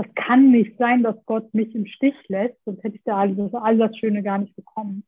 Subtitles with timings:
[0.00, 3.34] das kann nicht sein, dass Gott mich im Stich lässt, sonst hätte ich da all
[3.34, 5.04] das, all das Schöne gar nicht bekommen.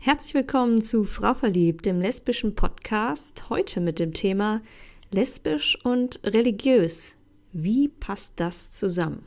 [0.00, 3.50] Herzlich willkommen zu Frau Verliebt, dem lesbischen Podcast.
[3.50, 4.62] Heute mit dem Thema
[5.10, 7.14] lesbisch und religiös.
[7.52, 9.26] Wie passt das zusammen?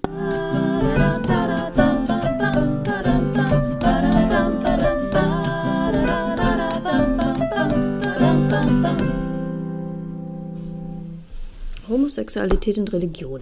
[11.88, 13.42] Homosexualität und Religion.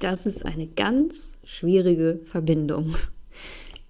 [0.00, 2.94] Das ist eine ganz schwierige Verbindung.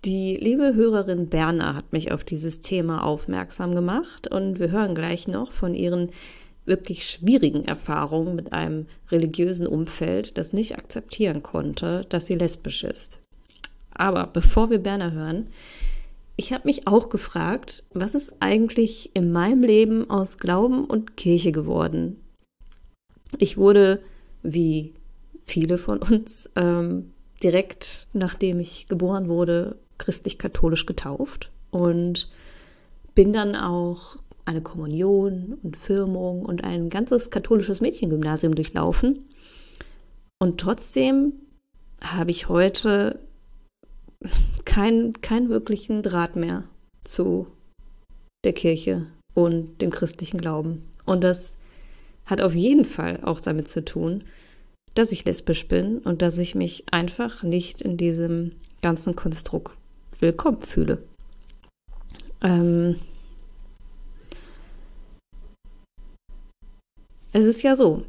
[0.04, 5.28] Die liebe Hörerin Berner hat mich auf dieses Thema aufmerksam gemacht und wir hören gleich
[5.28, 6.10] noch von ihren
[6.64, 13.20] wirklich schwierigen Erfahrungen mit einem religiösen Umfeld, das nicht akzeptieren konnte, dass sie lesbisch ist.
[13.90, 15.48] Aber bevor wir Berner hören,
[16.36, 21.50] ich habe mich auch gefragt, was ist eigentlich in meinem Leben aus Glauben und Kirche
[21.50, 22.20] geworden?
[23.38, 24.00] Ich wurde,
[24.42, 24.94] wie
[25.48, 27.12] viele von uns, ähm,
[27.42, 32.30] direkt nachdem ich geboren wurde, christlich-katholisch getauft und
[33.14, 39.28] bin dann auch eine Kommunion und Firmung und ein ganzes katholisches Mädchengymnasium durchlaufen.
[40.40, 41.34] Und trotzdem
[42.00, 43.18] habe ich heute
[44.64, 46.64] keinen kein wirklichen Draht mehr
[47.04, 47.48] zu
[48.44, 50.88] der Kirche und dem christlichen Glauben.
[51.04, 51.56] Und das
[52.24, 54.24] hat auf jeden Fall auch damit zu tun,
[54.98, 58.50] dass ich lesbisch bin und dass ich mich einfach nicht in diesem
[58.82, 59.76] ganzen Konstrukt
[60.18, 60.98] willkommen fühle.
[62.42, 62.96] Ähm
[67.32, 68.02] es ist ja so,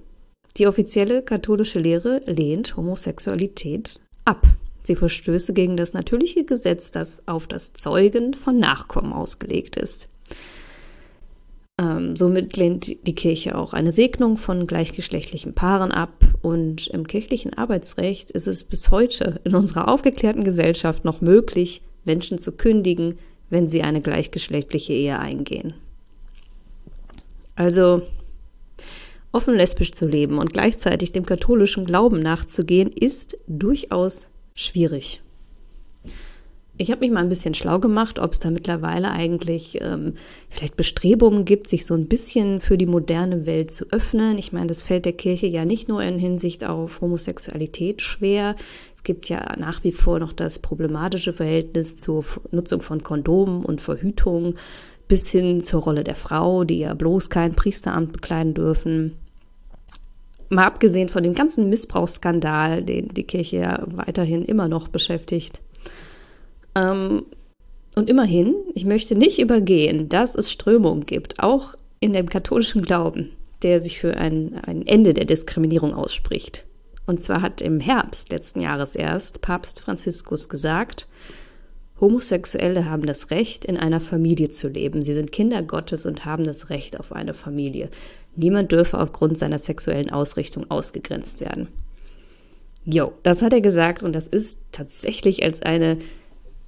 [0.57, 4.47] die offizielle katholische Lehre lehnt Homosexualität ab.
[4.81, 10.08] Sie verstöße gegen das natürliche Gesetz, das auf das Zeugen von Nachkommen ausgelegt ist.
[11.80, 16.11] Ähm, somit lehnt die Kirche auch eine Segnung von gleichgeschlechtlichen Paaren ab.
[16.41, 22.39] Und im kirchlichen Arbeitsrecht ist es bis heute in unserer aufgeklärten Gesellschaft noch möglich, Menschen
[22.39, 23.17] zu kündigen,
[23.50, 25.73] wenn sie eine gleichgeschlechtliche Ehe eingehen.
[27.56, 28.01] Also
[29.31, 35.22] offen lesbisch zu leben und gleichzeitig dem katholischen Glauben nachzugehen, ist durchaus schwierig.
[36.81, 40.13] Ich habe mich mal ein bisschen schlau gemacht, ob es da mittlerweile eigentlich ähm,
[40.50, 44.38] vielleicht Bestrebungen gibt, sich so ein bisschen für die moderne Welt zu öffnen.
[44.38, 48.56] Ich meine, das fällt der Kirche ja nicht nur in Hinsicht auf Homosexualität schwer.
[48.95, 53.81] Es gibt ja nach wie vor noch das problematische Verhältnis zur Nutzung von Kondomen und
[53.81, 54.56] Verhütung
[55.09, 59.17] bis hin zur Rolle der Frau, die ja bloß kein Priesteramt bekleiden dürfen.
[60.47, 65.59] Mal abgesehen von dem ganzen Missbrauchsskandal, den die Kirche ja weiterhin immer noch beschäftigt.
[66.79, 67.25] Ähm,
[67.95, 73.31] und immerhin, ich möchte nicht übergehen, dass es Strömungen gibt, auch in dem katholischen Glauben,
[73.62, 76.66] der sich für ein, ein Ende der Diskriminierung ausspricht.
[77.06, 81.07] Und zwar hat im Herbst letzten Jahres erst Papst Franziskus gesagt,
[82.00, 85.01] Homosexuelle haben das Recht, in einer Familie zu leben.
[85.01, 87.90] Sie sind Kinder Gottes und haben das Recht auf eine Familie.
[88.38, 91.67] Niemand dürfe aufgrund seiner sexuellen Ausrichtung ausgegrenzt werden.
[92.85, 95.97] Jo, das hat er gesagt und das ist tatsächlich als eine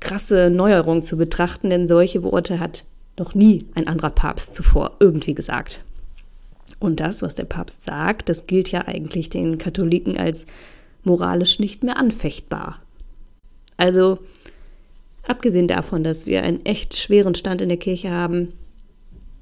[0.02, 2.84] krasse Neuerung zu betrachten, denn solche Worte hat
[3.18, 5.86] noch nie ein anderer Papst zuvor irgendwie gesagt.
[6.80, 10.48] Und das, was der Papst sagt, das gilt ja eigentlich den Katholiken als
[11.04, 12.82] moralisch nicht mehr anfechtbar.
[13.78, 14.20] Also,
[15.28, 18.54] abgesehen davon, dass wir einen echt schweren Stand in der Kirche haben,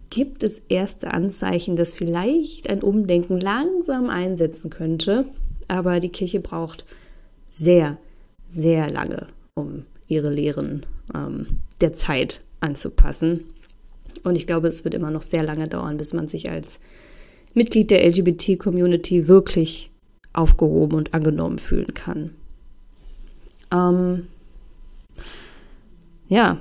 [0.09, 5.25] gibt es erste Anzeichen, dass vielleicht ein Umdenken langsam einsetzen könnte.
[5.67, 6.83] Aber die Kirche braucht
[7.51, 7.97] sehr,
[8.49, 11.47] sehr lange, um ihre Lehren ähm,
[11.79, 13.45] der Zeit anzupassen.
[14.23, 16.79] Und ich glaube, es wird immer noch sehr lange dauern, bis man sich als
[17.53, 19.91] Mitglied der LGBT-Community wirklich
[20.33, 22.31] aufgehoben und angenommen fühlen kann.
[23.71, 24.27] Ähm,
[26.27, 26.57] ja,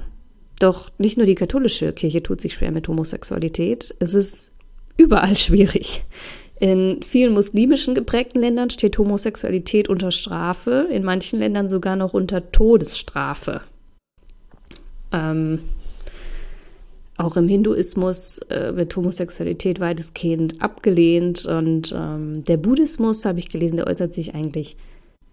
[0.60, 4.53] doch nicht nur die katholische Kirche tut sich schwer mit Homosexualität, es ist
[4.97, 6.04] überall schwierig.
[6.60, 12.50] In vielen muslimischen geprägten Ländern steht Homosexualität unter Strafe, in manchen Ländern sogar noch unter
[12.50, 13.60] Todesstrafe.
[15.12, 15.60] Ähm,
[17.16, 23.76] auch im Hinduismus äh, wird Homosexualität weitestgehend abgelehnt und ähm, der Buddhismus, habe ich gelesen,
[23.76, 24.76] der äußert sich eigentlich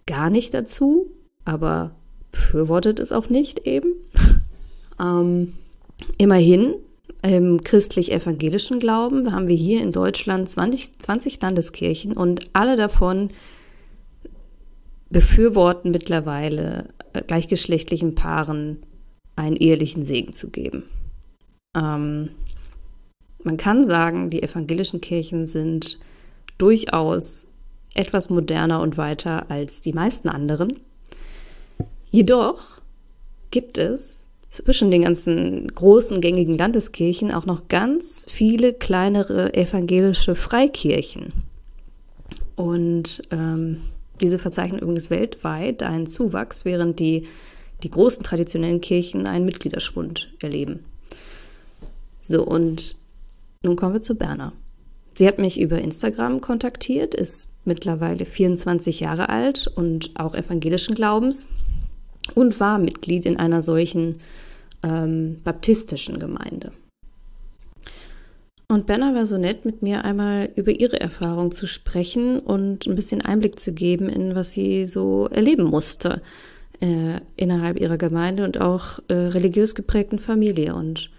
[0.05, 1.11] gar nicht dazu,
[1.43, 1.91] aber
[2.31, 3.93] befürwortet es auch nicht eben.
[4.99, 5.53] ähm,
[6.17, 6.75] immerhin
[7.25, 13.31] im christlich-evangelischen Glauben haben wir hier in Deutschland 20, 20 Landeskirchen und alle davon
[15.09, 18.83] befürworten mittlerweile äh, gleichgeschlechtlichen Paaren
[19.35, 20.83] einen ehelichen Segen zu geben.
[21.75, 22.29] Ähm,
[23.43, 25.99] man kann sagen, die evangelischen Kirchen sind
[26.59, 27.47] durchaus
[27.95, 30.73] etwas moderner und weiter als die meisten anderen.
[32.11, 32.81] Jedoch
[33.49, 34.24] gibt es
[34.63, 41.33] zwischen den ganzen großen gängigen Landeskirchen auch noch ganz viele kleinere evangelische Freikirchen.
[42.55, 43.81] Und ähm,
[44.21, 47.27] diese verzeichnen übrigens weltweit einen Zuwachs, während die,
[47.83, 50.85] die großen traditionellen Kirchen einen Mitgliederschwund erleben.
[52.21, 52.95] So, und
[53.61, 54.53] nun kommen wir zu Berner.
[55.17, 61.47] Sie hat mich über Instagram kontaktiert, ist mittlerweile 24 Jahre alt und auch evangelischen Glaubens
[62.33, 64.19] und war Mitglied in einer solchen
[64.85, 66.71] ähm, baptistischen Gemeinde.
[68.67, 72.95] Und Benna war so nett, mit mir einmal über ihre Erfahrung zu sprechen und ein
[72.95, 76.21] bisschen Einblick zu geben in was sie so erleben musste
[76.81, 80.73] äh, innerhalb ihrer Gemeinde und auch äh, religiös geprägten Familie.
[80.73, 81.11] Und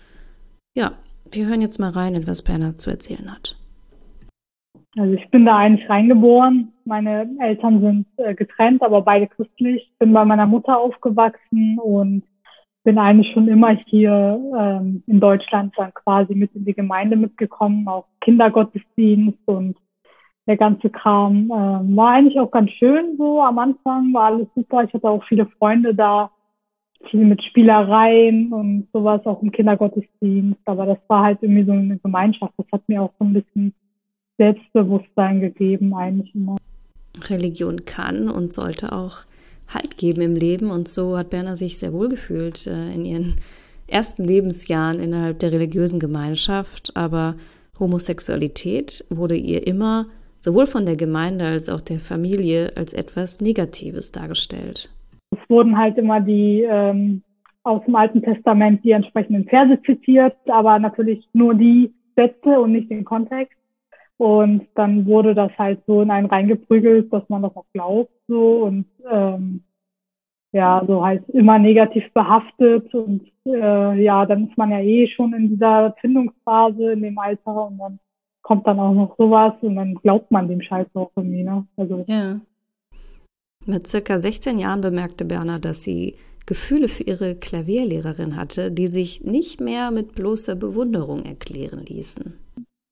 [0.74, 0.92] ja,
[1.30, 3.56] wir hören jetzt mal rein, in was Benna zu erzählen hat.
[4.98, 6.72] Also ich bin da eigentlich reingeboren.
[6.84, 9.92] Meine Eltern sind äh, getrennt, aber beide christlich.
[9.98, 12.22] Bin bei meiner Mutter aufgewachsen und
[12.86, 17.88] bin eigentlich schon immer hier ähm, in Deutschland dann quasi mit in die Gemeinde mitgekommen,
[17.88, 19.76] auch Kindergottesdienst und
[20.46, 21.50] der ganze Kram.
[21.52, 24.84] Ähm, war eigentlich auch ganz schön so am Anfang, war alles super.
[24.84, 26.30] Ich hatte auch viele Freunde da,
[27.10, 30.60] viel mit Spielereien und sowas, auch im Kindergottesdienst.
[30.66, 32.54] Aber das war halt irgendwie so eine Gemeinschaft.
[32.56, 33.74] Das hat mir auch so ein bisschen
[34.38, 36.54] Selbstbewusstsein gegeben, eigentlich immer.
[37.20, 39.26] Religion kann und sollte auch
[39.68, 40.70] Halt geben im Leben.
[40.70, 43.36] Und so hat Berner sich sehr wohl gefühlt äh, in ihren
[43.88, 46.92] ersten Lebensjahren innerhalb der religiösen Gemeinschaft.
[46.94, 47.36] Aber
[47.78, 50.06] Homosexualität wurde ihr immer
[50.40, 54.90] sowohl von der Gemeinde als auch der Familie als etwas Negatives dargestellt.
[55.32, 57.22] Es wurden halt immer die ähm,
[57.64, 62.90] aus dem Alten Testament die entsprechenden Verse zitiert, aber natürlich nur die Sätze und nicht
[62.90, 63.58] den Kontext.
[64.18, 68.64] Und dann wurde das halt so in einen reingeprügelt, dass man das auch glaubt so.
[68.64, 69.62] Und ähm,
[70.52, 72.92] ja, so halt immer negativ behaftet.
[72.94, 77.66] Und äh, ja, dann ist man ja eh schon in dieser Findungsphase in dem Alter.
[77.66, 77.98] Und dann
[78.42, 79.52] kommt dann auch noch sowas.
[79.60, 81.66] Und dann glaubt man dem Scheiß auch irgendwie, ne?
[81.76, 82.40] Also ja.
[83.66, 86.14] Mit circa 16 Jahren bemerkte Berner, dass sie
[86.46, 92.45] Gefühle für ihre Klavierlehrerin hatte, die sich nicht mehr mit bloßer Bewunderung erklären ließen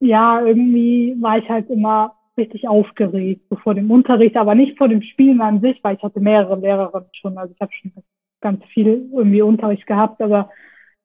[0.05, 4.89] ja, irgendwie war ich halt immer richtig aufgeregt, so vor dem Unterricht, aber nicht vor
[4.89, 7.93] dem Spielen an sich, weil ich hatte mehrere Lehrerinnen schon, also ich habe schon
[8.41, 10.51] ganz viel irgendwie Unterricht gehabt, aber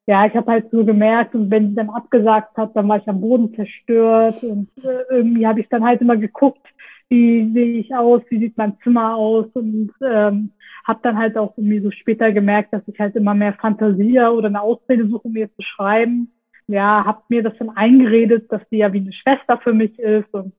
[0.08, 3.08] ja, ich habe halt so gemerkt und wenn sie dann abgesagt hat, dann war ich
[3.08, 6.66] am Boden zerstört und äh, irgendwie habe ich dann halt immer geguckt,
[7.10, 10.52] wie sehe ich aus, wie sieht mein Zimmer aus und ähm,
[10.86, 14.48] habe dann halt auch irgendwie so später gemerkt, dass ich halt immer mehr Fantasie oder
[14.48, 16.32] eine Ausrede suche, um mir zu schreiben
[16.70, 20.32] ja, habe mir das dann eingeredet, dass sie ja wie eine Schwester für mich ist
[20.34, 20.54] und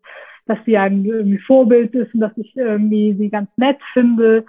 [0.47, 4.45] dass sie ein irgendwie Vorbild ist und dass ich irgendwie sie ganz nett finde.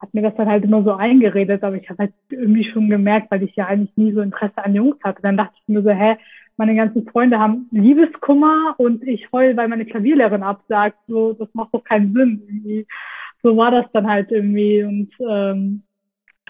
[0.00, 3.30] Hat mir das dann halt immer so eingeredet, aber ich habe halt irgendwie schon gemerkt,
[3.30, 5.22] weil ich ja eigentlich nie so Interesse an Jungs hatte.
[5.22, 6.16] Dann dachte ich mir so, hä,
[6.56, 10.98] meine ganzen Freunde haben Liebeskummer und ich heul, weil meine Klavierlehrerin absagt.
[11.06, 12.42] So, das macht doch keinen Sinn.
[12.48, 12.86] Irgendwie.
[13.42, 15.84] So war das dann halt irgendwie und ähm,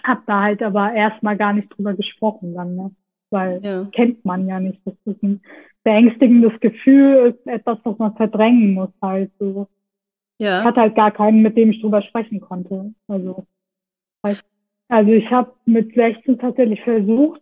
[0.03, 2.75] habe da halt aber erstmal gar nicht drüber gesprochen dann.
[2.75, 2.91] Ne?
[3.31, 3.87] Weil ja.
[3.91, 4.79] kennt man ja nicht.
[4.85, 5.41] Das ist ein
[5.83, 9.67] beängstigendes Gefühl, ist etwas, was man verdrängen muss halt so.
[10.39, 10.59] Ja.
[10.59, 12.93] Ich hatte halt gar keinen, mit dem ich drüber sprechen konnte.
[13.07, 13.45] Also,
[14.87, 17.41] also ich habe mit 16 tatsächlich versucht,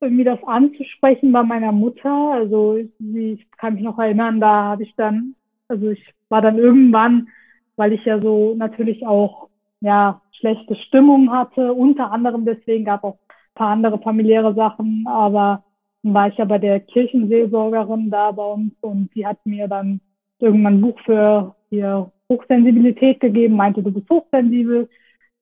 [0.00, 2.10] irgendwie das anzusprechen bei meiner Mutter.
[2.10, 5.34] Also ich kann mich noch erinnern, da habe ich dann,
[5.68, 7.28] also ich war dann irgendwann,
[7.76, 9.48] weil ich ja so natürlich auch
[9.80, 13.18] ja schlechte Stimmung hatte, unter anderem deswegen gab auch
[13.54, 15.64] paar andere familiäre Sachen, aber
[16.02, 20.00] dann war ich ja bei der Kirchenseelsorgerin da bei uns und die hat mir dann
[20.38, 24.88] irgendwann ein Buch für hier Hochsensibilität gegeben, meinte, du bist hochsensibel,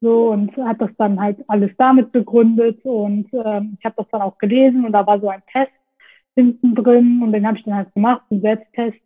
[0.00, 4.22] so und hat das dann halt alles damit begründet und ähm, ich habe das dann
[4.22, 5.72] auch gelesen und da war so ein Test
[6.38, 8.98] hinten drin und den habe ich dann halt gemacht, einen Selbsttest.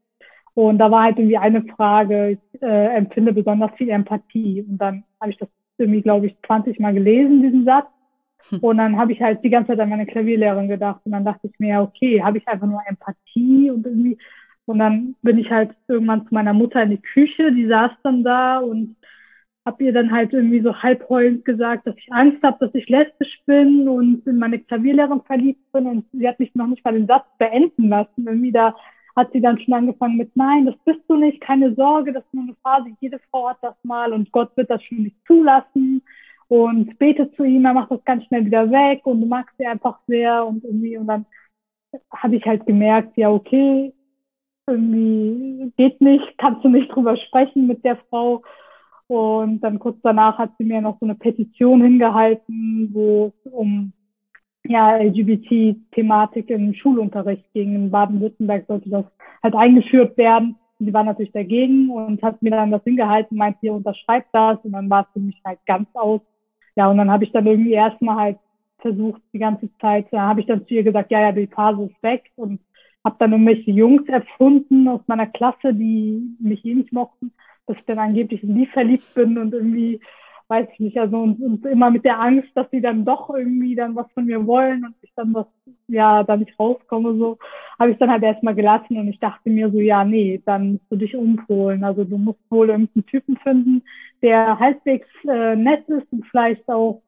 [0.55, 4.63] Und da war halt irgendwie eine Frage, ich äh, empfinde besonders viel Empathie.
[4.69, 7.87] Und dann habe ich das irgendwie, glaube ich, 20 Mal gelesen, diesen Satz
[8.61, 11.49] und dann habe ich halt die ganze Zeit an meine Klavierlehrerin gedacht und dann dachte
[11.49, 14.19] ich mir, okay, habe ich einfach nur Empathie und irgendwie
[14.65, 18.23] und dann bin ich halt irgendwann zu meiner Mutter in die Küche, die saß dann
[18.23, 18.97] da und
[19.65, 22.89] habe ihr dann halt irgendwie so halb heulend gesagt, dass ich Angst habe, dass ich
[22.89, 26.95] lesbisch bin und in meine Klavierlehrerin verliebt bin und sie hat mich noch nicht mal
[26.95, 28.27] den Satz beenden lassen.
[28.27, 28.75] Irgendwie da
[29.15, 32.35] hat sie dann schon angefangen mit, nein, das bist du nicht, keine Sorge, das ist
[32.35, 36.03] nur eine Phase, jede Frau hat das mal und Gott wird das schon nicht zulassen
[36.53, 39.67] und bete zu ihm, er macht das ganz schnell wieder weg und du magst sie
[39.67, 41.25] einfach sehr und irgendwie und dann
[42.11, 43.95] habe ich halt gemerkt, ja okay,
[44.67, 48.43] irgendwie geht nicht, kannst du nicht drüber sprechen mit der Frau.
[49.07, 53.95] Und dann kurz danach hat sie mir noch so eine Petition hingehalten, wo es um
[54.65, 57.75] ja, LGBT-Thematik im Schulunterricht ging.
[57.75, 59.07] In Baden-Württemberg sollte das
[59.43, 60.57] halt eingeführt werden.
[60.79, 64.59] Und sie war natürlich dagegen und hat mir dann das hingehalten, meint, hier unterschreibt das.
[64.65, 66.21] Und dann war es für mich halt ganz aus.
[66.76, 68.38] Ja, und dann habe ich dann irgendwie erstmal halt
[68.79, 71.85] versucht, die ganze Zeit, da habe ich dann zu ihr gesagt, ja, ja, die Phase
[71.85, 72.61] ist weg und
[73.05, 77.33] habe dann irgendwelche Jungs erfunden aus meiner Klasse, die mich eh nicht mochten,
[77.67, 80.00] dass ich dann angeblich in die verliebt bin und irgendwie
[80.49, 83.75] weiß ich nicht, also und, und immer mit der Angst, dass sie dann doch irgendwie
[83.75, 85.47] dann was von mir wollen und ich dann was,
[85.88, 87.38] ja, da nicht rauskomme, so,
[87.79, 90.85] habe ich dann halt erstmal gelassen und ich dachte mir so, ja, nee, dann musst
[90.91, 91.85] du dich umpolen.
[91.85, 93.83] Also du musst wohl irgendeinen Typen finden,
[94.23, 97.02] der halbwegs äh, nett ist und vielleicht auch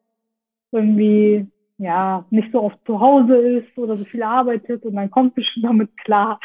[0.71, 5.35] irgendwie ja, nicht so oft zu Hause ist oder so viel arbeitet und dann kommt
[5.35, 6.39] sie schon damit klar.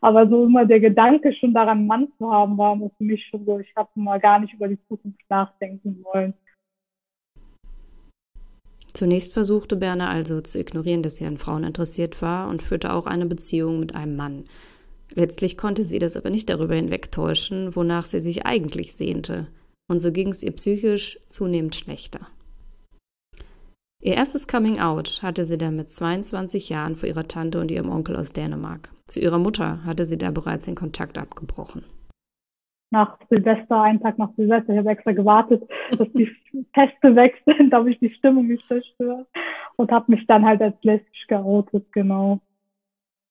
[0.00, 3.44] Aber so immer der Gedanke schon daran, einen Mann zu haben, war für mich schon
[3.46, 6.34] so, ich habe mal gar nicht über die Zukunft nachdenken wollen.
[8.92, 13.06] Zunächst versuchte Berner also zu ignorieren, dass sie an Frauen interessiert war und führte auch
[13.06, 14.44] eine Beziehung mit einem Mann.
[15.14, 19.48] Letztlich konnte sie das aber nicht darüber hinwegtäuschen, wonach sie sich eigentlich sehnte.
[19.88, 22.26] Und so ging es ihr psychisch zunehmend schlechter.
[24.04, 27.90] Ihr erstes Coming Out hatte sie dann mit 22 Jahren vor ihrer Tante und ihrem
[27.90, 28.90] Onkel aus Dänemark.
[29.06, 31.84] Zu ihrer Mutter hatte sie da bereits den Kontakt abgebrochen.
[32.90, 36.30] Nach Silvester, einen Tag nach Silvester, ich habe extra gewartet, dass die
[36.74, 39.26] Feste weg sind, damit ich die Stimmung nicht zerstöre.
[39.76, 42.40] Und habe mich dann halt als lesbisch geoutet, genau.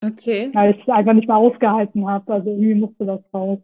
[0.04, 0.50] Okay.
[0.54, 2.34] Weil ich es einfach nicht mehr ausgehalten habe.
[2.34, 3.60] Also irgendwie musste das raus.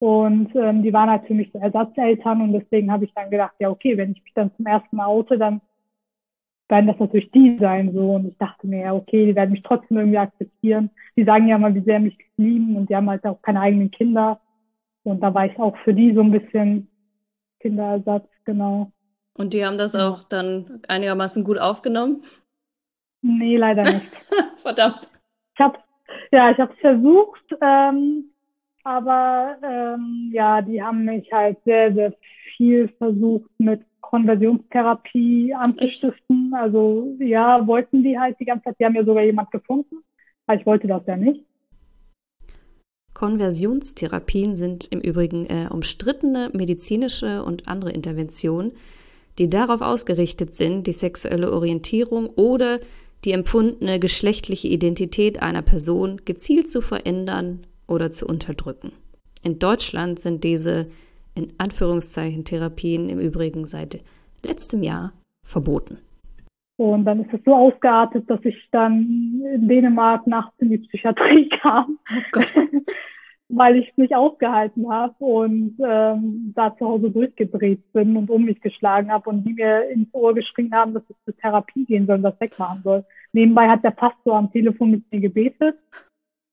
[0.00, 3.54] Und ähm, die waren halt für mich so Ersatzeltern und deswegen habe ich dann gedacht,
[3.58, 5.60] ja okay, wenn ich mich dann zum ersten Mal oute, dann
[6.68, 8.14] werden das natürlich die sein so.
[8.14, 10.90] Und ich dachte mir, ja, okay, die werden mich trotzdem irgendwie akzeptieren.
[11.16, 13.90] Die sagen ja mal, wie sehr mich lieben und die haben halt auch keine eigenen
[13.90, 14.40] Kinder.
[15.02, 16.88] Und da war ich auch für die so ein bisschen
[17.60, 18.92] Kinderersatz, genau.
[19.36, 22.22] Und die haben das auch dann einigermaßen gut aufgenommen?
[23.20, 24.10] Nee, leider nicht.
[24.56, 25.10] Verdammt.
[25.54, 25.78] Ich habe
[26.32, 28.30] ja, ich habe es versucht, ähm,
[28.84, 32.14] aber ähm, ja, die haben mich halt sehr, sehr
[32.56, 36.52] viel versucht mit Konversionstherapie anzustiften.
[36.54, 38.76] Also ja, wollten die halt die ganze Zeit.
[38.80, 39.96] Die haben ja sogar jemand gefunden,
[40.46, 41.44] aber ich wollte das ja nicht.
[43.14, 48.72] Konversionstherapien sind im Übrigen äh, umstrittene medizinische und andere Interventionen,
[49.38, 52.78] die darauf ausgerichtet sind, die sexuelle Orientierung oder
[53.24, 58.92] die empfundene geschlechtliche Identität einer Person gezielt zu verändern oder zu unterdrücken.
[59.42, 60.86] In Deutschland sind diese
[61.34, 64.02] in Anführungszeichen Therapien im Übrigen seit
[64.42, 65.98] letztem Jahr verboten.
[66.76, 71.48] Und dann ist es so ausgeartet, dass ich dann in Dänemark nachts in die Psychiatrie
[71.62, 71.98] kam,
[72.34, 72.40] oh
[73.48, 78.44] weil ich es nicht ausgehalten habe und ähm, da zu Hause durchgedreht bin und um
[78.44, 82.06] mich geschlagen habe und die mir ins Ohr geschrien haben, dass ich zur Therapie gehen
[82.06, 83.04] soll und das wegmachen soll.
[83.32, 85.76] Nebenbei hat der Pastor am Telefon mit mir gebetet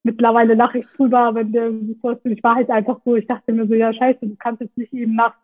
[0.07, 3.73] mittlerweile lache ich drüber, wenn der ich war halt einfach so, ich dachte mir so,
[3.73, 5.39] ja scheiße, du kannst jetzt nicht eben nachts,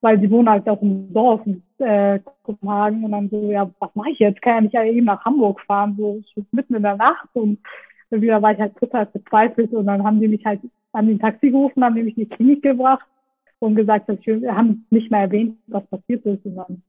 [0.00, 3.94] weil sie wohnen halt auch im Dorf in äh, Kopenhagen und dann so, ja, was
[3.94, 4.42] mache ich jetzt?
[4.42, 7.58] Kann ja nicht eben nach Hamburg fahren, so mitten in der Nacht und
[8.10, 10.60] wieder war ich halt total verzweifelt und dann haben die mich halt
[10.92, 13.06] an den Taxi gerufen, haben mich in die Klinik gebracht
[13.60, 16.82] und gesagt, dass ich, haben nicht mehr erwähnt, was passiert ist und dann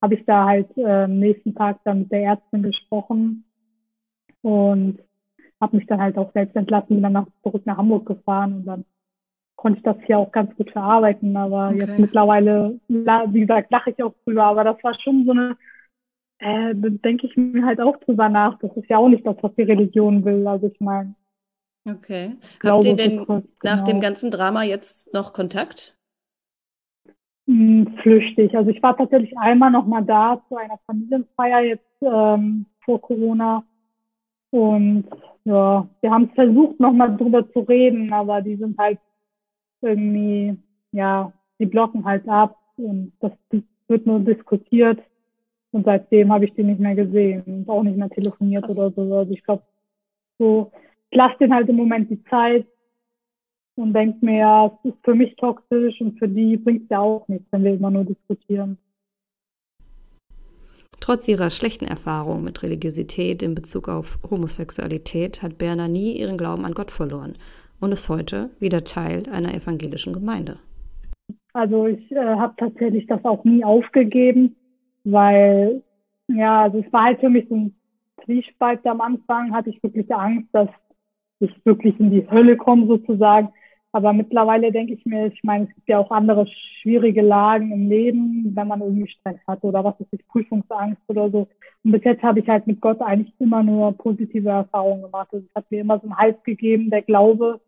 [0.00, 3.44] habe ich da halt äh, nächsten Tag dann mit der Ärztin gesprochen
[4.42, 4.98] und
[5.60, 8.64] habe mich dann halt auch selbst entlassen, bin dann nach, zurück nach Hamburg gefahren und
[8.64, 8.84] dann
[9.56, 11.36] konnte ich das hier auch ganz gut verarbeiten.
[11.36, 11.78] Aber okay.
[11.80, 14.44] jetzt mittlerweile, wie gesagt, lache ich auch drüber.
[14.44, 15.56] Aber das war schon so eine,
[16.38, 18.58] äh, da denke ich mir halt auch drüber nach.
[18.60, 20.46] Das ist ja auch nicht das, was die Religion will.
[20.46, 21.14] Also ich meine.
[21.88, 22.36] Okay.
[22.62, 23.86] Habt ihr denn kurz, nach genau.
[23.86, 25.96] dem ganzen Drama jetzt noch Kontakt?
[27.48, 28.54] Hm, flüchtig.
[28.56, 33.64] Also ich war tatsächlich einmal noch mal da zu einer Familienfeier jetzt ähm, vor Corona.
[34.50, 35.04] Und
[35.44, 38.98] ja, wir haben versucht, nochmal drüber zu reden, aber die sind halt
[39.80, 40.56] irgendwie,
[40.92, 43.32] ja, die blocken halt ab und das
[43.88, 45.00] wird nur diskutiert.
[45.70, 48.78] Und seitdem habe ich die nicht mehr gesehen und auch nicht mehr telefoniert Krass.
[48.78, 49.14] oder so.
[49.14, 49.62] Also ich glaube,
[50.38, 50.72] so,
[51.10, 52.66] ich lasse den halt im Moment die Zeit
[53.76, 57.00] und denke mir, ja, es ist für mich toxisch und für die bringt es ja
[57.00, 58.78] auch nichts, wenn wir immer nur diskutieren.
[61.08, 66.66] Trotz ihrer schlechten Erfahrungen mit Religiosität in Bezug auf Homosexualität hat Berner nie ihren Glauben
[66.66, 67.36] an Gott verloren
[67.80, 70.58] und ist heute wieder Teil einer evangelischen Gemeinde.
[71.54, 74.54] Also ich äh, habe tatsächlich das auch nie aufgegeben,
[75.04, 75.82] weil
[76.26, 77.74] ja, also es war halt für mich so ein
[78.26, 80.68] Zwiespalt am Anfang, hatte ich wirklich Angst, dass
[81.40, 83.48] ich wirklich in die Hölle komme sozusagen.
[83.92, 86.46] Aber mittlerweile denke ich mir, ich meine, es gibt ja auch andere
[86.82, 91.30] schwierige Lagen im Leben, wenn man irgendwie Stress hat oder was ist ich, Prüfungsangst oder
[91.30, 91.48] so.
[91.84, 95.28] Und bis jetzt habe ich halt mit Gott eigentlich immer nur positive Erfahrungen gemacht.
[95.32, 97.60] Also es hat mir immer so einen Halt gegeben, der Glaube.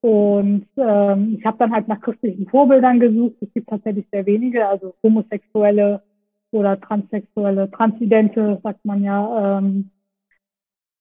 [0.00, 3.36] Und ähm, ich habe dann halt nach christlichen Vorbildern gesucht.
[3.40, 6.02] Es gibt tatsächlich sehr wenige, also homosexuelle
[6.50, 9.90] oder transsexuelle, transidente, sagt man ja, ähm,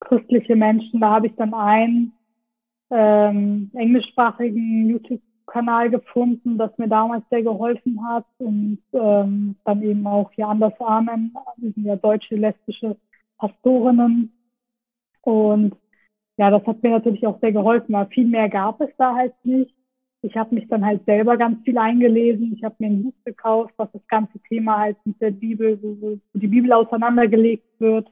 [0.01, 0.99] christliche Menschen.
[0.99, 2.16] Da habe ich dann einen
[2.89, 10.31] ähm, englischsprachigen YouTube-Kanal gefunden, das mir damals sehr geholfen hat und ähm, dann eben auch
[10.31, 12.97] hier Anders Amen, die sind ja deutsche lesbische
[13.37, 14.31] Pastorinnen
[15.21, 15.75] und
[16.37, 19.33] ja, das hat mir natürlich auch sehr geholfen, weil viel mehr gab es da halt
[19.43, 19.73] nicht.
[20.21, 22.53] Ich habe mich dann halt selber ganz viel eingelesen.
[22.55, 26.17] Ich habe mir ein Buch gekauft, was das ganze Thema halt mit der Bibel, wo
[26.33, 28.07] die Bibel auseinandergelegt wird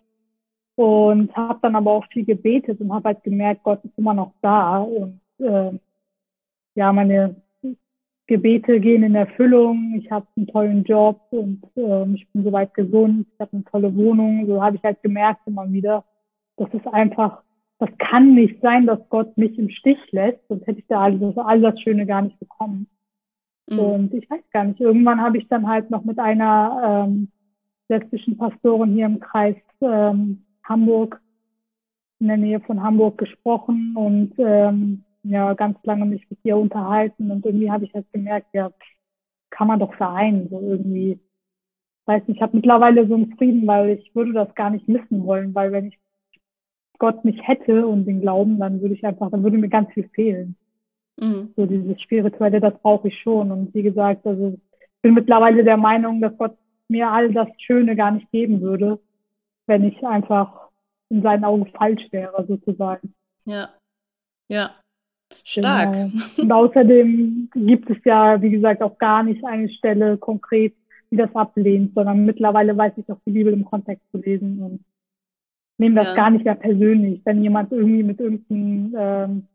[0.75, 4.33] und habe dann aber auch viel gebetet und habe halt gemerkt, Gott ist immer noch
[4.41, 5.71] da und äh,
[6.75, 7.35] ja, meine
[8.27, 9.95] Gebete gehen in Erfüllung.
[9.97, 13.27] Ich habe einen tollen Job und äh, ich bin soweit gesund.
[13.33, 14.45] Ich habe eine tolle Wohnung.
[14.47, 16.03] So habe ich halt gemerkt immer wieder,
[16.57, 17.43] das ist einfach,
[17.79, 21.19] das kann nicht sein, dass Gott mich im Stich lässt, sonst hätte ich da all
[21.19, 22.87] das, all das Schöne gar nicht bekommen.
[23.69, 23.79] Mhm.
[23.79, 27.31] Und ich weiß gar nicht, irgendwann habe ich dann halt noch mit einer ähm,
[27.89, 31.21] lesbischen Pastorin hier im Kreis ähm, Hamburg,
[32.19, 37.31] in der Nähe von Hamburg gesprochen und ähm, ja, ganz lange mich mit ihr unterhalten
[37.31, 38.71] und irgendwie habe ich halt gemerkt, ja,
[39.49, 41.19] kann man doch vereinen, so irgendwie.
[42.07, 45.25] Weiß nicht, ich habe mittlerweile so einen Frieden, weil ich würde das gar nicht missen
[45.25, 45.97] wollen, weil wenn ich
[46.99, 50.07] Gott nicht hätte und den Glauben, dann würde ich einfach, dann würde mir ganz viel
[50.09, 50.55] fehlen.
[51.19, 51.53] Mhm.
[51.55, 53.51] So dieses Spirituelle, das brauche ich schon.
[53.51, 56.55] Und wie gesagt, also ich bin mittlerweile der Meinung, dass Gott
[56.87, 58.99] mir all das Schöne gar nicht geben würde,
[59.67, 60.69] wenn ich einfach
[61.09, 63.13] in seinen Augen falsch wäre, sozusagen.
[63.45, 63.69] Ja.
[64.49, 64.71] Ja.
[65.43, 65.93] Stark.
[65.93, 66.23] Genau.
[66.37, 70.75] Und außerdem gibt es ja, wie gesagt, auch gar nicht eine Stelle konkret,
[71.11, 74.85] die das ablehnt, sondern mittlerweile weiß ich auch die Bibel im Kontext zu lesen und
[75.77, 76.15] nehme das ja.
[76.15, 79.47] gar nicht mehr persönlich, wenn jemand irgendwie mit irgendeinem ähm,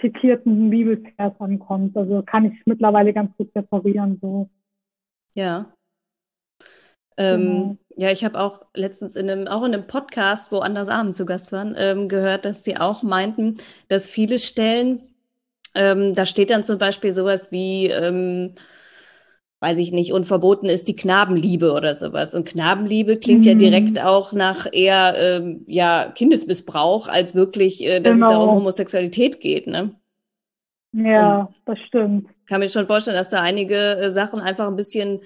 [0.00, 1.96] zitierten Bibelvers ankommt.
[1.96, 4.18] Also kann ich mittlerweile ganz gut separieren.
[4.20, 4.48] So.
[5.34, 5.72] Ja.
[7.18, 7.76] Ähm, genau.
[7.96, 11.26] Ja, ich habe auch letztens in einem, auch in einem Podcast, wo Anders Abend zu
[11.26, 13.56] Gast waren, ähm, gehört, dass sie auch meinten,
[13.88, 15.02] dass viele Stellen,
[15.74, 18.54] ähm, da steht dann zum Beispiel sowas wie, ähm,
[19.58, 22.34] weiß ich nicht, unverboten ist die Knabenliebe oder sowas.
[22.34, 23.48] Und Knabenliebe klingt mhm.
[23.48, 28.26] ja direkt auch nach eher ähm, ja, Kindesmissbrauch, als wirklich, äh, dass genau.
[28.26, 28.60] es da um genau.
[28.60, 29.92] Homosexualität geht, ne?
[30.92, 32.28] Ja, Und das stimmt.
[32.46, 35.20] Kann mir schon vorstellen, dass da einige äh, Sachen einfach ein bisschen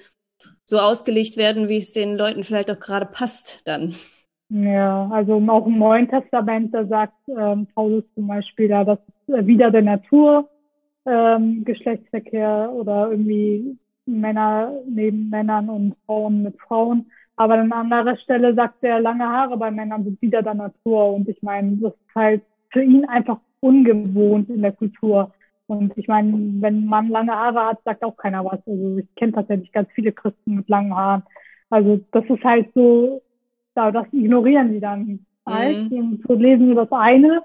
[0.73, 3.95] so ausgelegt werden, wie es den Leuten vielleicht auch gerade passt dann.
[4.49, 9.47] Ja, also auch im Neuen Testament, da sagt ähm, Paulus zum Beispiel, da das ist
[9.47, 10.49] wieder der Natur,
[11.05, 17.11] ähm, Geschlechtsverkehr oder irgendwie Männer neben Männern und Frauen mit Frauen.
[17.37, 21.15] Aber an anderer Stelle sagt er, lange Haare bei Männern sind wieder der Natur.
[21.15, 25.33] Und ich meine, das ist halt für ihn einfach ungewohnt in der Kultur.
[25.67, 28.61] Und ich meine, wenn Mann lange Haare hat, sagt auch keiner was.
[28.67, 31.23] Also ich kenne tatsächlich ganz viele Christen mit langen Haaren.
[31.71, 33.23] Also das ist halt so,
[33.75, 35.91] das ignorieren sie dann halt.
[35.91, 35.99] Mhm.
[35.99, 37.43] Und so lesen sie das eine.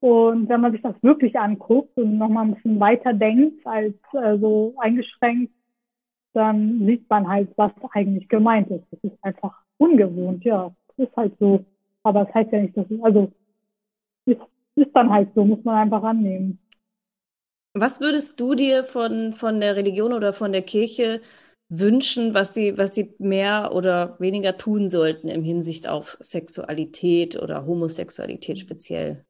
[0.00, 4.36] Und wenn man sich das wirklich anguckt und nochmal ein bisschen weiter denkt als äh,
[4.38, 5.52] so eingeschränkt,
[6.32, 8.84] dann sieht man halt, was eigentlich gemeint ist.
[8.90, 10.72] Das ist einfach ungewohnt, ja.
[10.88, 11.64] Das ist halt so.
[12.02, 13.30] Aber es das heißt ja nicht, dass es, also,
[14.26, 14.40] ist,
[14.74, 16.58] ist dann halt so, muss man einfach annehmen.
[17.74, 21.20] Was würdest du dir von, von der Religion oder von der Kirche
[21.70, 27.64] wünschen, was sie, was sie mehr oder weniger tun sollten im Hinsicht auf Sexualität oder
[27.64, 29.24] Homosexualität speziell?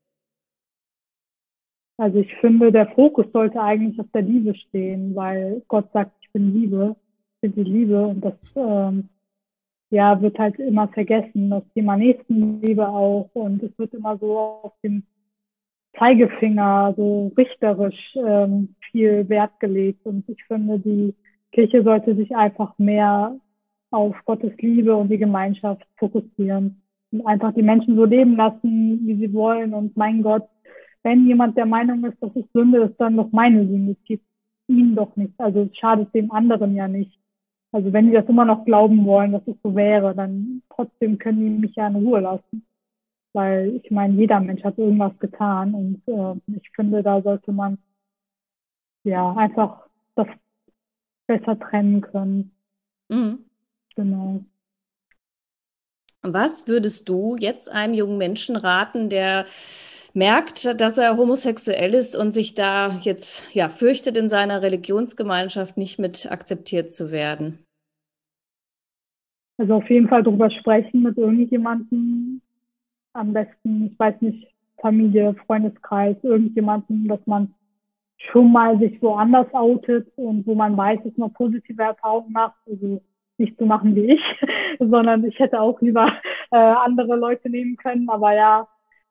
[1.98, 6.32] Also ich finde, der Fokus sollte eigentlich auf der Liebe stehen, weil Gott sagt, ich
[6.32, 6.96] bin Liebe,
[7.40, 9.08] ich bin die Liebe und das ähm,
[9.90, 14.72] ja wird halt immer vergessen, das Thema Nächstenliebe auch und es wird immer so auf
[14.82, 15.06] den
[15.98, 20.04] Zeigefinger so richterisch ähm, viel Wert gelegt.
[20.06, 21.14] Und ich finde, die
[21.52, 23.38] Kirche sollte sich einfach mehr
[23.90, 29.16] auf Gottes Liebe und die Gemeinschaft fokussieren und einfach die Menschen so leben lassen, wie
[29.16, 29.74] sie wollen.
[29.74, 30.48] Und mein Gott,
[31.02, 33.92] wenn jemand der Meinung ist, dass es Sünde ist, dann doch meine Sünde.
[33.92, 34.24] Es gibt
[34.68, 35.34] ihm doch nicht.
[35.38, 37.18] Also es schadet dem anderen ja nicht.
[37.70, 41.40] Also wenn die das immer noch glauben wollen, dass es so wäre, dann trotzdem können
[41.40, 42.64] die mich ja in Ruhe lassen
[43.32, 47.78] weil ich meine, jeder Mensch hat irgendwas getan und äh, ich finde, da sollte man
[49.04, 50.28] ja einfach das
[51.26, 52.52] besser trennen können.
[53.08, 53.44] Mhm.
[53.94, 54.40] Genau.
[56.22, 59.44] Was würdest du jetzt einem jungen Menschen raten, der
[60.14, 65.98] merkt, dass er homosexuell ist und sich da jetzt ja fürchtet, in seiner Religionsgemeinschaft nicht
[65.98, 67.58] mit akzeptiert zu werden?
[69.58, 72.40] Also auf jeden Fall drüber sprechen mit irgendjemandem.
[73.12, 74.48] Am besten, ich weiß nicht,
[74.80, 77.54] Familie, Freundeskreis, irgendjemanden, dass man
[78.16, 82.56] schon mal sich woanders outet und wo man weiß, dass man positive Erfahrungen macht.
[82.66, 83.00] Also
[83.38, 84.22] nicht zu machen wie ich,
[84.78, 86.06] sondern ich hätte auch lieber
[86.50, 88.08] äh, andere Leute nehmen können.
[88.08, 88.68] Aber ja,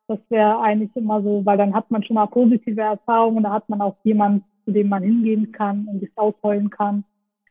[0.08, 3.68] das wäre eigentlich immer so, weil dann hat man schon mal positive Erfahrungen, da hat
[3.68, 7.04] man auch jemanden, zu dem man hingehen kann und sich ausheulen kann,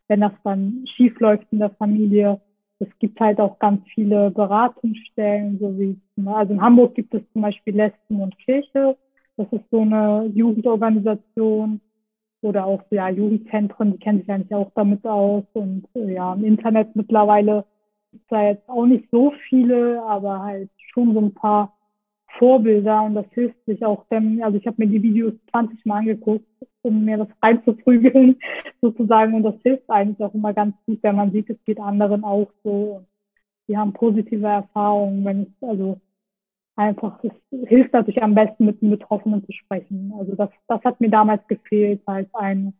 [0.07, 2.39] wenn das dann schief läuft in der Familie.
[2.81, 7.43] Es gibt halt auch ganz viele Beratungsstellen, so wie, also in Hamburg gibt es zum
[7.43, 8.97] Beispiel Lesben und Kirche.
[9.37, 11.79] Das ist so eine Jugendorganisation
[12.41, 15.43] oder auch ja Jugendzentren, die kennen sich eigentlich auch damit aus.
[15.53, 17.65] Und äh, ja im Internet mittlerweile
[18.13, 21.77] ist da jetzt auch nicht so viele, aber halt schon so ein paar
[22.39, 23.03] Vorbilder.
[23.03, 26.45] Und das hilft sich auch dem, also ich habe mir die Videos 20 Mal angeguckt,
[26.83, 28.37] um mir das reinzuprügeln
[28.81, 32.23] sozusagen und das hilft eigentlich auch immer ganz gut, wenn man sieht, es geht anderen
[32.23, 33.05] auch so
[33.71, 36.01] die haben positive Erfahrungen, wenn es also
[36.75, 37.31] einfach, es
[37.69, 40.13] hilft natürlich am besten mit den Betroffenen zu sprechen.
[40.19, 42.73] Also das, das hat mir damals gefehlt, als eine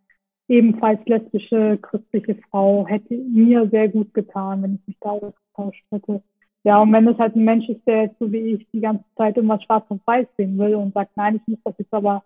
[0.50, 6.22] ebenfalls lesbische christliche Frau hätte mir sehr gut getan, wenn ich mich da ausgetauscht hätte.
[6.64, 9.06] Ja, und wenn es halt ein Mensch ist, der jetzt so wie ich die ganze
[9.16, 12.24] Zeit immer schwarz und weiß sehen will und sagt, nein, ich muss das jetzt aber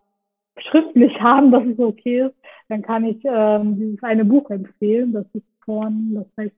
[0.57, 2.35] schriftlich haben, dass es okay ist,
[2.69, 5.13] dann kann ich ähm, dieses eine Buch empfehlen.
[5.13, 6.55] Das ist von, das heißt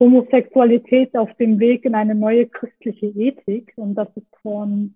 [0.00, 3.72] Homosexualität auf dem Weg in eine neue christliche Ethik.
[3.76, 4.94] Und das ist von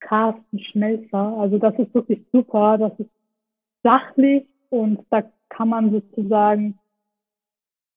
[0.00, 1.36] Carsten Schmelzer.
[1.38, 2.78] Also das ist wirklich super.
[2.78, 3.10] Das ist
[3.82, 6.78] sachlich und da kann man sozusagen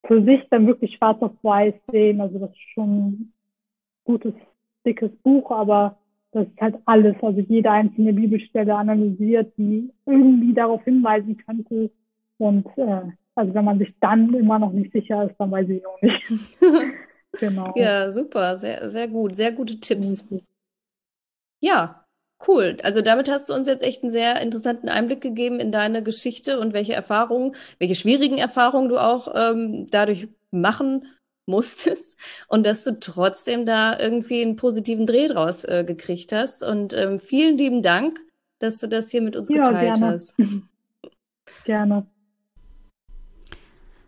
[0.05, 2.21] für sich dann wirklich schwarz auf weiß sehen.
[2.21, 3.33] Also das ist schon ein
[4.03, 4.33] gutes,
[4.85, 5.97] dickes Buch, aber
[6.35, 11.89] das ist halt alles, also jede einzelne Bibelstelle analysiert, die irgendwie darauf hinweisen könnte.
[12.37, 13.03] Und äh,
[13.35, 16.21] also wenn man sich dann immer noch nicht sicher ist, dann weiß ich auch nicht.
[17.39, 17.73] genau.
[17.77, 20.27] Ja, super, sehr, sehr gut, sehr gute Tipps.
[21.61, 22.05] Ja,
[22.45, 22.75] cool.
[22.83, 26.59] Also damit hast du uns jetzt echt einen sehr interessanten Einblick gegeben in deine Geschichte
[26.59, 31.07] und welche Erfahrungen, welche schwierigen Erfahrungen du auch ähm, dadurch machen
[31.45, 36.63] musstest und dass du trotzdem da irgendwie einen positiven Dreh draus äh, gekriegt hast.
[36.63, 38.19] Und ähm, vielen lieben Dank,
[38.59, 40.07] dass du das hier mit uns ja, geteilt gerne.
[40.07, 40.35] hast.
[41.65, 42.07] gerne.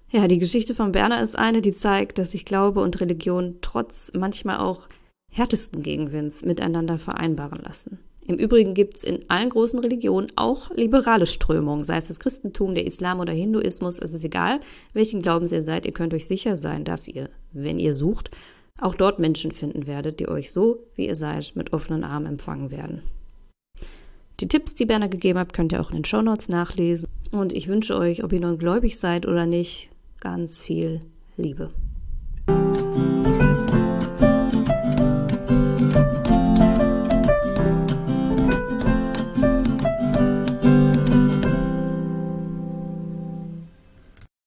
[0.09, 4.13] Ja, die Geschichte von Berner ist eine, die zeigt, dass sich Glaube und Religion trotz
[4.13, 4.87] manchmal auch
[5.29, 7.99] härtesten Gegenwinds miteinander vereinbaren lassen.
[8.27, 12.75] Im Übrigen gibt es in allen großen Religionen auch liberale Strömungen, sei es das Christentum,
[12.75, 14.59] der Islam oder Hinduismus, es ist egal,
[14.93, 18.31] welchen Glaubens ihr seid, ihr könnt euch sicher sein, dass ihr, wenn ihr sucht,
[18.79, 22.69] auch dort Menschen finden werdet, die euch so, wie ihr seid, mit offenen Armen empfangen
[22.69, 23.01] werden.
[24.41, 27.09] Die Tipps, die Berner gegeben hat, könnt ihr auch in den Shownotes nachlesen.
[27.31, 31.01] Und ich wünsche euch, ob ihr nun gläubig seid oder nicht, ganz viel
[31.37, 31.71] Liebe.